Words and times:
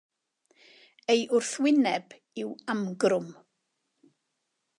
Ei 1.13 1.21
wrthwyneb 1.35 2.07
yw 2.41 2.49
amgrwm. 2.75 3.27